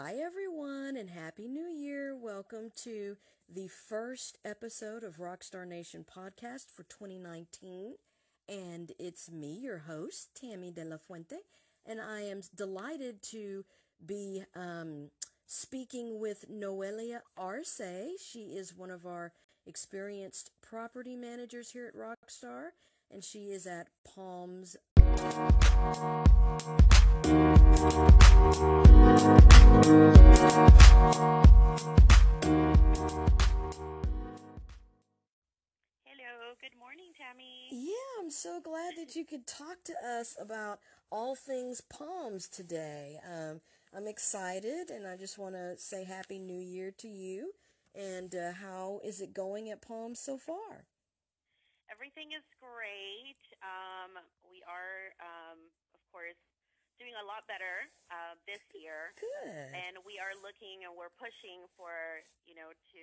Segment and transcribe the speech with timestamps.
[0.00, 2.14] Hi, everyone, and Happy New Year.
[2.14, 3.16] Welcome to
[3.52, 7.94] the first episode of Rockstar Nation podcast for 2019.
[8.48, 11.38] And it's me, your host, Tammy De La Fuente,
[11.84, 13.64] and I am delighted to
[14.06, 15.10] be um,
[15.46, 17.80] speaking with Noelia Arce.
[18.24, 19.32] She is one of our
[19.66, 22.68] experienced property managers here at Rockstar,
[23.10, 24.76] and she is at Palms.
[25.18, 25.34] Hello,
[36.60, 37.66] good morning, Tammy.
[37.72, 40.78] Yeah, I'm so glad that you could talk to us about
[41.10, 43.18] all things palms today.
[43.28, 43.60] Um,
[43.92, 47.54] I'm excited, and I just want to say Happy New Year to you.
[47.92, 50.86] And uh, how is it going at Palms so far?
[51.98, 53.42] Everything is great.
[53.58, 55.58] Um, we are, um,
[55.98, 56.38] of course,
[56.94, 59.74] doing a lot better uh, this year, Good.
[59.74, 63.02] and we are looking and we're pushing for you know to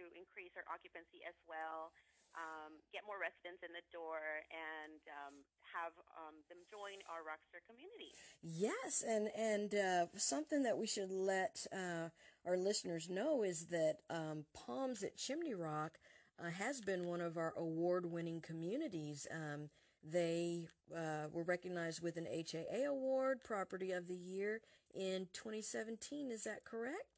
[0.16, 1.92] increase our occupancy as well.
[2.40, 5.44] Um, get more residents in the door and um,
[5.76, 8.16] have um, them join our Rockstar community.
[8.40, 12.16] Yes, and and uh, something that we should let uh,
[12.48, 16.00] our listeners know is that um, Palms at Chimney Rock
[16.38, 19.26] uh, has been one of our award-winning communities.
[19.32, 19.70] Um,
[20.02, 24.60] they uh, were recognized with an HAA award, Property of the Year
[24.94, 26.30] in 2017.
[26.30, 27.16] Is that correct?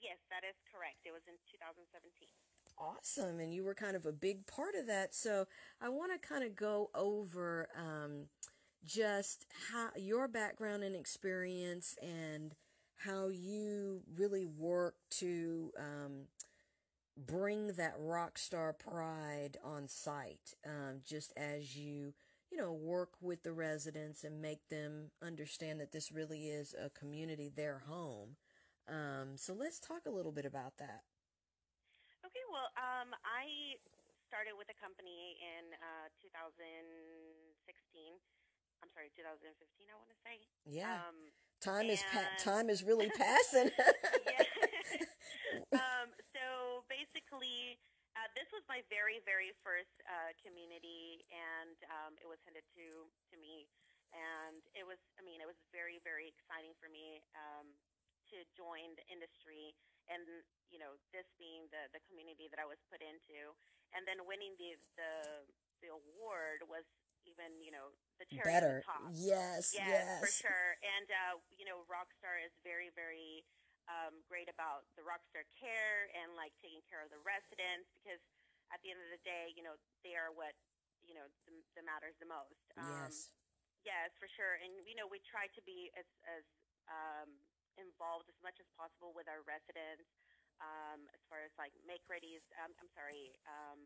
[0.00, 1.04] Yes, that is correct.
[1.04, 2.28] It was in 2017.
[2.78, 5.14] Awesome, and you were kind of a big part of that.
[5.14, 5.46] So
[5.82, 8.28] I want to kind of go over um,
[8.86, 12.54] just how your background and experience and
[12.96, 16.24] how you really work to um,
[17.26, 22.14] bring that rock star pride on site um, just as you
[22.50, 26.88] you know work with the residents and make them understand that this really is a
[26.90, 28.36] community their home
[28.88, 31.02] um, so let's talk a little bit about that
[32.20, 33.74] Okay, well, um, I
[34.30, 38.14] started with the company in uh, 2016.
[38.78, 39.50] I'm sorry, 2015.
[39.90, 40.38] I want to say.
[40.62, 41.02] yeah
[41.60, 43.70] Time is pa- time is really passing.
[45.70, 47.78] Um, so basically,
[48.18, 52.86] uh, this was my very, very first uh, community, and um, it was handed to
[53.30, 53.70] to me,
[54.10, 57.70] and it was, I mean, it was very, very exciting for me um,
[58.34, 59.74] to join the industry,
[60.10, 60.22] and
[60.74, 63.54] you know, this being the the community that I was put into,
[63.94, 65.12] and then winning the the
[65.82, 66.86] the award was
[67.26, 69.02] even, you know, the cherry better the top.
[69.12, 70.68] yes Yes, yes for sure.
[70.80, 73.44] And uh, you know, Rockstar is very, very
[73.88, 78.20] um, great about the Rockstar care and like taking care of the residents because
[78.70, 79.74] at the end of the day, you know,
[80.06, 80.54] they are what
[81.02, 82.60] you know the, the matters the most.
[82.76, 83.40] Um, yes
[83.80, 84.60] Yes, for sure.
[84.60, 86.44] And you know, we try to be as as
[86.88, 87.32] um,
[87.80, 90.08] involved as much as possible with our residents
[90.60, 92.44] um, as far as like make readies.
[92.60, 93.32] Um, I'm sorry.
[93.48, 93.80] Um,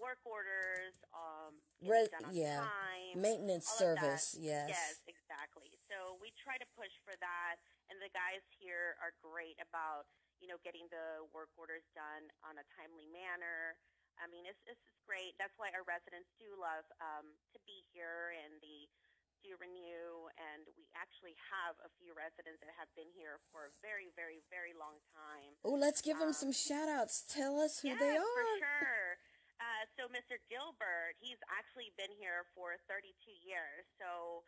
[0.00, 2.64] work orders, um, Re- done on yeah.
[2.64, 4.18] time, maintenance all of that.
[4.24, 5.76] service yes Yes, exactly.
[5.92, 7.60] So we try to push for that,
[7.92, 10.08] and the guys here are great about
[10.40, 13.76] you know getting the work orders done on a timely manner.
[14.20, 15.36] I mean, it's it's just great.
[15.40, 18.88] That's why our residents do love um, to be here, and they
[19.40, 20.28] do renew.
[20.36, 24.44] And we actually have a few residents that have been here for a very, very,
[24.52, 25.56] very long time.
[25.64, 28.60] oh let's give them Um, some shout outs tell us who yes, they for are
[28.60, 29.09] sure.
[30.00, 30.40] So Mr.
[30.48, 33.12] Gilbert, he's actually been here for 32
[33.44, 33.84] years.
[34.00, 34.40] So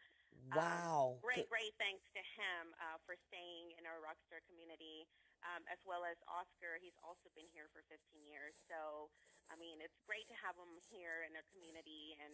[0.56, 5.04] wow great, great thanks to him uh, for staying in our Rockstar community,
[5.44, 6.80] um, as well as Oscar.
[6.80, 8.56] He's also been here for 15 years.
[8.64, 9.12] So,
[9.52, 12.32] I mean, it's great to have him here in our community, and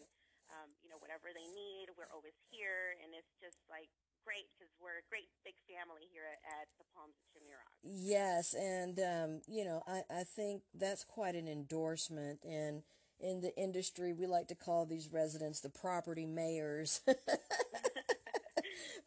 [0.54, 3.90] um, you know, whatever they need, we're always here, and it's just like
[4.22, 7.74] great because we're a great big family here at, at the Palms of Chimney Rock.
[7.82, 12.46] Yes, and um, you know, I, I think that's quite an endorsement.
[12.46, 12.86] And
[13.20, 17.00] in the industry, we like to call these residents the property mayors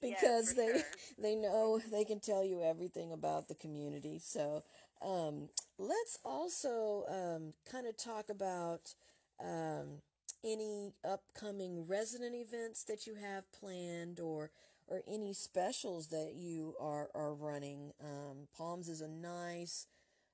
[0.01, 0.81] because for they sure.
[1.22, 4.19] they know they can tell you everything about the community.
[4.21, 4.63] So
[5.01, 8.94] um, let's also um, kind of talk about
[9.39, 10.01] um,
[10.44, 14.51] any upcoming resident events that you have planned or
[14.88, 17.91] or any specials that you are are running.
[18.01, 19.88] Um, Palms is a nice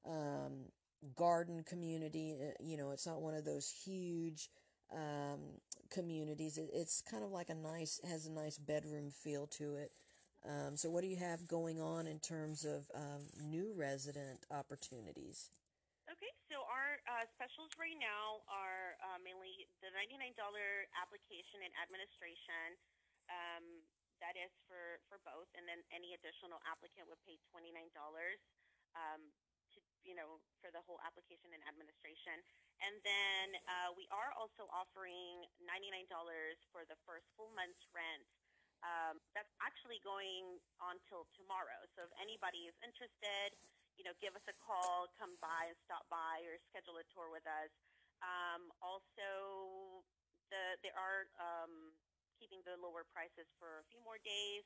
[0.05, 0.71] um,
[1.15, 2.35] garden community.
[2.41, 4.49] Eh, you know, it's not one of those huge
[4.91, 5.59] um,
[5.89, 6.57] communities.
[6.57, 9.91] It, it's kind of like a nice, has a nice bedroom feel to it.
[10.45, 15.49] Um, so, what do you have going on in terms of um, new resident opportunities?
[16.07, 20.31] Okay, so our uh, specials right now are uh, mainly the $99
[20.95, 22.79] application and administration.
[23.27, 23.83] Um,
[24.23, 27.75] that is for, for both, and then any additional applicant would pay $29.
[28.95, 29.21] Um,
[30.07, 32.39] you know for the whole application and administration,
[32.79, 37.83] and then uh, we are also offering ninety nine dollars for the first full month's
[37.91, 38.23] rent.
[38.85, 41.81] Um, that's actually going on till tomorrow.
[41.97, 43.57] So if anybody is interested,
[43.97, 47.33] you know, give us a call, come by and stop by, or schedule a tour
[47.33, 47.73] with us.
[48.21, 50.05] Um, also,
[50.53, 51.91] the there are um,
[52.37, 54.63] keeping the lower prices for a few more days.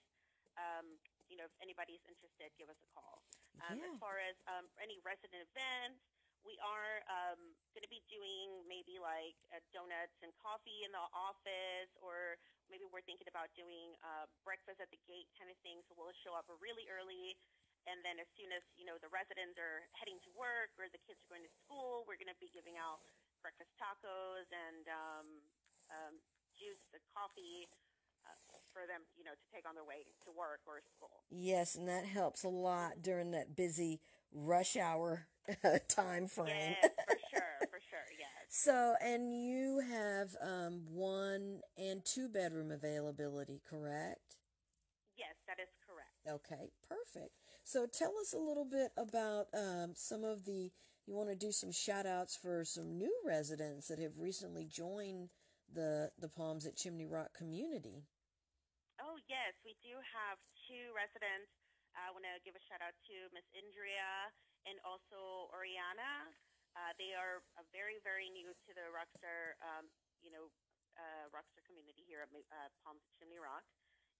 [0.59, 0.99] Um,
[1.31, 3.23] you know, if anybody's interested, give us a call.
[3.63, 3.87] Um, Yeah.
[3.87, 6.03] As far as um, any resident events,
[6.43, 11.05] we are um, going to be doing maybe like uh, donuts and coffee in the
[11.13, 12.35] office, or
[12.67, 15.79] maybe we're thinking about doing uh, breakfast at the gate kind of thing.
[15.87, 17.37] So we'll show up really early,
[17.85, 21.01] and then as soon as you know the residents are heading to work or the
[21.05, 23.05] kids are going to school, we're going to be giving out
[23.45, 25.27] breakfast tacos and um,
[25.93, 26.13] um,
[26.57, 27.69] juice and coffee
[28.25, 28.33] uh,
[28.73, 31.23] for them, you know, to take on their way to work or school.
[31.29, 33.99] Yes, and that helps a lot during that busy
[34.33, 35.27] rush hour
[35.87, 36.75] time frame.
[36.81, 38.29] Yes, for sure, for sure, yes.
[38.49, 44.37] So, and you have um, one and two bedroom availability, correct?
[45.17, 46.45] Yes, that is correct.
[46.45, 47.31] Okay, perfect.
[47.63, 50.71] So, tell us a little bit about um, some of the.
[51.07, 55.29] You want to do some shout outs for some new residents that have recently joined
[55.73, 58.07] the the Palms at Chimney Rock community.
[59.01, 60.37] Oh, yes, we do have
[60.69, 61.49] two residents.
[61.97, 64.29] I want to give a shout out to Miss Indria
[64.69, 66.29] and also Oriana.
[66.77, 69.89] Uh, they are very, very new to the Rockstar, um,
[70.21, 70.47] you know,
[70.95, 73.65] uh, Rockstar community here at uh, Palms at Chimney Rock.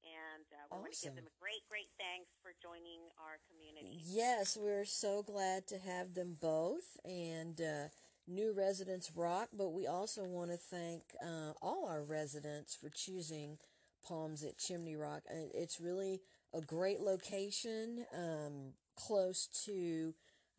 [0.01, 4.01] And uh, we want to give them a great, great thanks for joining our community.
[4.01, 7.94] Yes, we're so glad to have them both, and uh,
[8.27, 9.50] new residents rock.
[9.53, 13.57] But we also want to thank uh, all our residents for choosing
[14.06, 15.23] Palms at Chimney Rock.
[15.29, 16.21] It's really
[16.53, 20.13] a great location, um, close to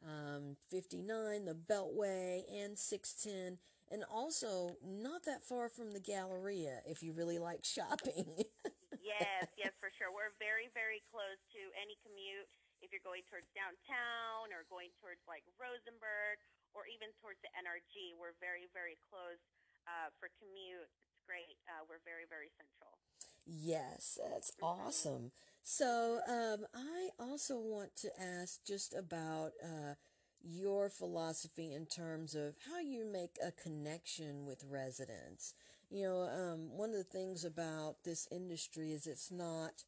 [0.07, 3.59] um, 59, the Beltway, and 610,
[3.91, 8.27] and also not that far from the Galleria if you really like shopping.
[9.03, 10.11] yes, yes, for sure.
[10.11, 12.49] We're very, very close to any commute.
[12.83, 16.43] If you're going towards downtown or going towards like Rosenberg
[16.73, 19.41] or even towards the NRG, we're very, very close
[19.87, 20.89] uh, for commute.
[21.09, 21.57] It's great.
[21.69, 22.97] Uh, we're very, very central.
[23.47, 25.33] Yes, that's awesome.
[25.63, 29.95] So, um, I also want to ask just about uh,
[30.43, 35.55] your philosophy in terms of how you make a connection with residents.
[35.91, 39.85] You know, um, one of the things about this industry is it's not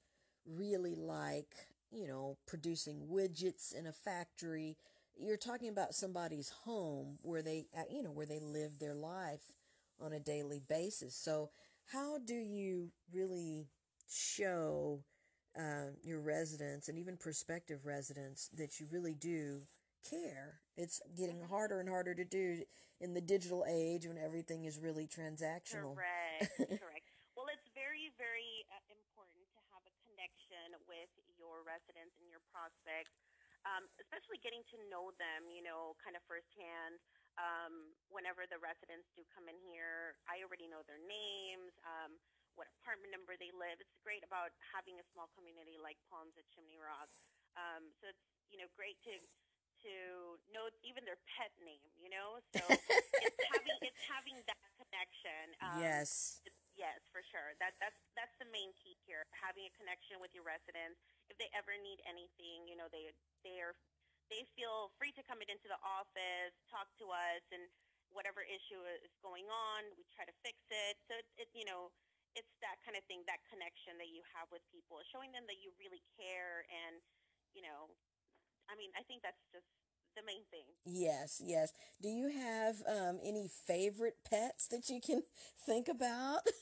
[0.47, 1.55] really like,
[1.91, 4.77] you know, producing widgets in a factory.
[5.17, 9.57] You're talking about somebody's home where they, uh, you know, where they live their life
[10.01, 11.15] on a daily basis.
[11.15, 11.51] So,
[11.93, 13.69] how do you really
[14.09, 15.05] show
[15.57, 19.63] uh, your residents and even prospective residents that you really do
[20.09, 20.61] care?
[20.77, 22.65] It's getting harder and harder to do
[23.01, 25.95] in the digital age when everything is really transactional.
[25.95, 26.51] Correct,
[26.83, 27.07] correct.
[27.37, 32.43] Well, it's very, very uh, important to have a connection with your residents and your
[32.55, 33.15] prospects,
[33.65, 37.01] um, especially getting to know them, you know, kind of firsthand.
[37.35, 42.15] Um, whenever the residents do come in here, I already know their names, um,
[42.55, 43.83] what apartment number they live.
[43.83, 47.11] It's great about having a small community like Palms at Chimney Rock.
[47.59, 49.19] Um, so it's, you know, great to
[49.85, 52.41] to know even their pet name, you know?
[52.57, 52.63] So
[53.25, 55.45] it's having it's having that connection.
[55.61, 56.41] Um, yes.
[56.75, 57.55] Yes, for sure.
[57.63, 59.23] That that's that's the main key here.
[59.31, 60.99] Having a connection with your residents.
[61.31, 63.15] If they ever need anything, you know, they
[64.45, 67.65] they feel free to come into the office, talk to us, and
[68.13, 71.01] whatever issue is going on, we try to fix it.
[71.09, 71.89] So it, it you know,
[72.37, 75.65] it's that kind of thing, that connection that you have with people, showing them that
[75.65, 77.01] you really care, and
[77.57, 77.89] you know,
[78.69, 79.65] I mean, I think that's just
[80.13, 80.69] the main thing.
[80.85, 81.73] Yes, yes.
[82.05, 85.25] Do you have um, any favorite pets that you can
[85.65, 86.45] think about?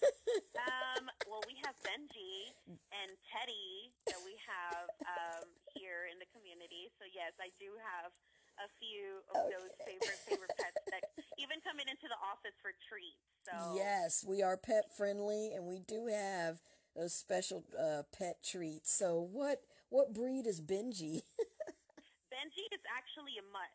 [0.53, 6.72] Um, well, we have Benji and Teddy that we have um, here in the community.
[7.02, 8.14] So yes, I do have
[8.62, 11.02] a few of those favorite favorite pets that
[11.35, 13.18] even coming into the office for treats.
[13.42, 16.62] So Yes, we are pet friendly, and we do have
[16.94, 18.94] those special uh, pet treats.
[18.94, 21.26] So, what what breed is Benji?
[22.30, 23.75] Benji is actually a mutt.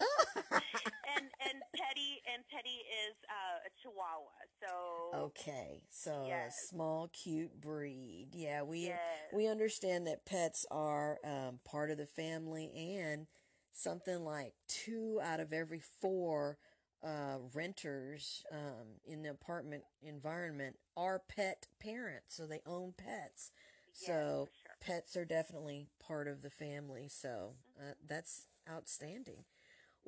[1.16, 4.30] and and Teddy and Teddy is uh, a Chihuahua.
[4.60, 8.28] So okay, so a small, cute breed.
[8.32, 8.98] Yeah, we Yes.
[9.32, 13.26] we understand that pets are um, part of the family, and
[13.72, 16.58] something like two out of every four
[17.02, 23.52] uh, renters um, in the apartment environment are pet parents, so they own pets.
[23.92, 24.76] So sure.
[24.80, 27.08] pets are definitely part of the family.
[27.08, 29.44] So uh, that's outstanding.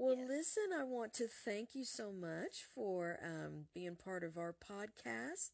[0.01, 0.29] Well, Yes.
[0.29, 5.51] listen, I want to thank you so much for um, being part of our podcast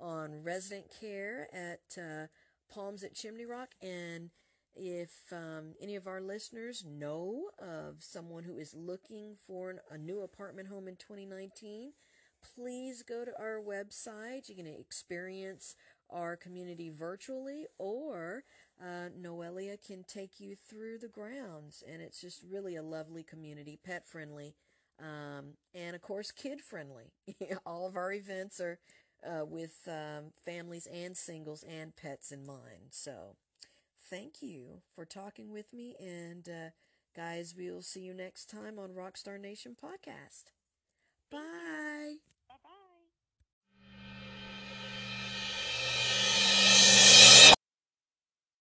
[0.00, 2.26] on resident care at uh,
[2.72, 3.74] Palms at Chimney Rock.
[3.82, 4.30] And
[4.76, 9.98] if um, any of our listeners know of someone who is looking for an, a
[9.98, 11.92] new apartment home in 2019,
[12.54, 14.48] please go to our website.
[14.48, 15.74] You can experience
[16.10, 18.44] our community virtually, or
[18.80, 21.82] uh, Noelia can take you through the grounds.
[21.90, 24.54] And it's just really a lovely community, pet friendly,
[25.00, 27.12] um, and of course, kid friendly.
[27.66, 28.78] All of our events are
[29.24, 32.90] uh, with um, families and singles and pets in mind.
[32.90, 33.36] So,
[34.10, 35.94] thank you for talking with me.
[36.00, 36.70] And, uh,
[37.14, 40.52] guys, we'll see you next time on Rockstar Nation Podcast.
[41.30, 42.37] Bye.